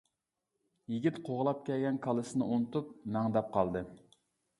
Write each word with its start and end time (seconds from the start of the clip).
يىگىت 0.93 1.19
قوغلاپ 1.27 1.59
كەلگەن 1.67 1.99
كالىسىنى 2.05 2.47
ئۇنتۇپ، 2.55 2.89
مەڭدەپ 3.17 3.53
قالدى. 3.59 3.83